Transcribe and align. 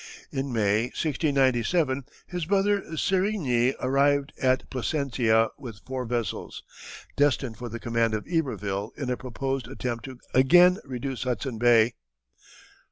In 0.31 0.51
May, 0.51 0.85
1697, 0.85 2.05
his 2.25 2.45
brother 2.45 2.81
Serigny 2.97 3.75
arrived 3.79 4.33
at 4.41 4.67
Placentia 4.71 5.49
with 5.59 5.81
four 5.85 6.05
vessels, 6.05 6.63
destined 7.15 7.57
for 7.57 7.69
the 7.69 7.79
command 7.79 8.15
of 8.15 8.25
Iberville 8.27 8.93
in 8.97 9.11
a 9.11 9.15
proposed 9.17 9.67
attempt 9.67 10.05
to 10.05 10.17
again 10.33 10.79
reduce 10.85 11.21
Hudson 11.21 11.59
Bay. 11.59 11.93